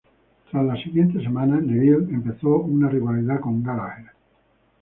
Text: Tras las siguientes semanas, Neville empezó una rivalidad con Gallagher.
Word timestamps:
Tras 0.49 0.65
las 0.65 0.81
siguientes 0.81 1.21
semanas, 1.21 1.61
Neville 1.61 2.11
empezó 2.11 2.57
una 2.61 2.89
rivalidad 2.89 3.39
con 3.39 3.61
Gallagher. 3.61 4.09